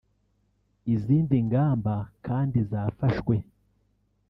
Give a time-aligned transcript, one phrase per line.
[0.93, 1.95] Izindi ngamba
[2.25, 3.35] kandi zafashwe